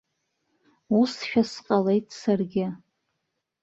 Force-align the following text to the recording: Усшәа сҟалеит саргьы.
Усшәа 0.99 1.43
сҟалеит 1.51 2.07
саргьы. 2.19 2.67